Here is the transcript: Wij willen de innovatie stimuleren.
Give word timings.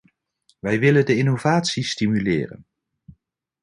Wij 0.59 0.79
willen 0.79 1.05
de 1.05 1.15
innovatie 1.17 1.83
stimuleren. 1.83 2.65